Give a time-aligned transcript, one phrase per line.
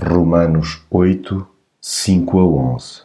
[0.00, 1.44] Romanos 8,
[1.80, 3.02] 5 a 11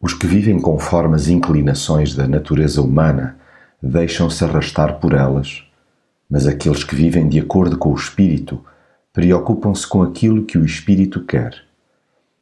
[0.00, 3.36] Os que vivem conforme as inclinações da natureza humana
[3.82, 5.64] deixam-se arrastar por elas,
[6.30, 8.64] mas aqueles que vivem de acordo com o Espírito
[9.12, 11.52] preocupam-se com aquilo que o Espírito quer.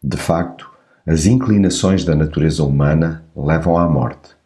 [0.05, 0.71] De facto,
[1.07, 4.37] as inclinações da natureza humana levam à morte,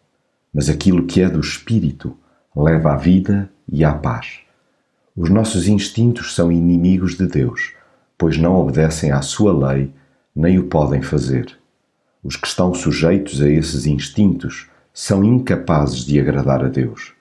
[0.54, 2.16] mas aquilo que é do Espírito
[2.54, 4.38] leva à vida e à paz.
[5.16, 7.74] Os nossos instintos são inimigos de Deus
[8.16, 9.92] pois não obedecem à sua lei,
[10.34, 11.56] nem o podem fazer.
[12.22, 17.12] Os que estão sujeitos a esses instintos são incapazes de agradar a Deus.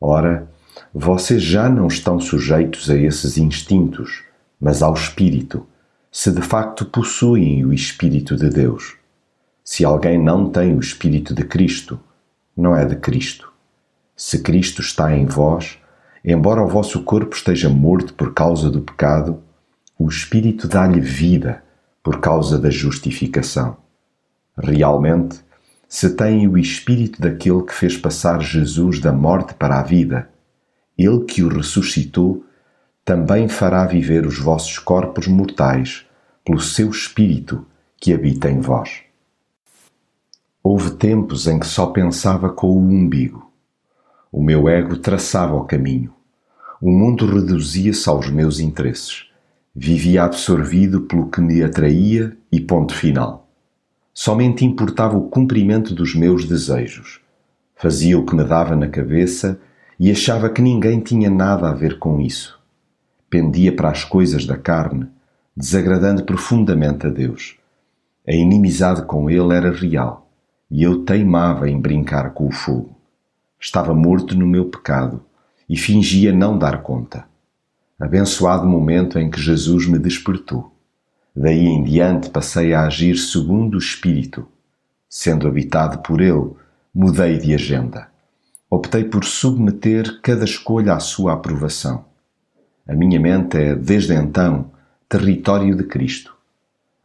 [0.00, 0.48] Ora,
[0.92, 4.22] vocês já não estão sujeitos a esses instintos,
[4.60, 5.66] mas ao Espírito,
[6.10, 8.96] se de facto possuem o Espírito de Deus.
[9.64, 11.98] Se alguém não tem o Espírito de Cristo,
[12.56, 13.52] não é de Cristo.
[14.16, 15.78] Se Cristo está em vós,
[16.24, 19.42] embora o vosso corpo esteja morto por causa do pecado,
[19.96, 21.62] o Espírito dá-lhe vida
[22.02, 23.76] por causa da justificação.
[24.56, 25.40] Realmente,
[25.88, 30.28] se têm o Espírito daquele que fez passar Jesus da morte para a vida,
[30.98, 32.44] ele que o ressuscitou,
[33.04, 36.04] também fará viver os vossos corpos mortais
[36.44, 37.64] pelo seu Espírito
[38.00, 39.02] que habita em vós.
[40.62, 43.52] Houve tempos em que só pensava com o umbigo.
[44.32, 46.12] O meu ego traçava o caminho.
[46.80, 49.33] O mundo reduzia-se aos meus interesses
[49.76, 53.48] Vivia absorvido pelo que me atraía e ponto final.
[54.12, 57.20] Somente importava o cumprimento dos meus desejos.
[57.74, 59.60] Fazia o que me dava na cabeça
[59.98, 62.56] e achava que ninguém tinha nada a ver com isso.
[63.28, 65.08] Pendia para as coisas da carne,
[65.56, 67.56] desagradando profundamente a Deus.
[68.28, 70.30] A inimizade com ele era real
[70.70, 72.94] e eu teimava em brincar com o fogo.
[73.58, 75.24] Estava morto no meu pecado
[75.68, 77.24] e fingia não dar conta
[78.04, 80.70] abençoado momento em que Jesus me despertou.
[81.34, 84.46] Daí em diante passei a agir segundo o Espírito.
[85.08, 86.50] Sendo habitado por ele,
[86.94, 88.08] mudei de agenda.
[88.68, 92.04] Optei por submeter cada escolha à sua aprovação.
[92.86, 94.70] A minha mente é, desde então,
[95.08, 96.36] território de Cristo.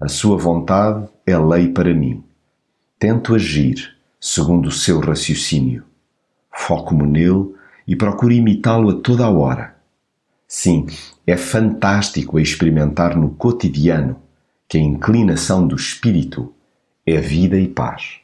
[0.02, 2.24] A sua vontade é lei para mim.
[3.00, 5.86] Tento agir segundo o seu raciocínio.
[6.52, 7.54] Foco-me nele
[7.88, 9.79] e procuro imitá-lo a toda a hora
[10.52, 10.88] Sim,
[11.28, 14.20] é fantástico experimentar no cotidiano
[14.68, 16.52] que a inclinação do espírito
[17.06, 18.16] é vida e paz.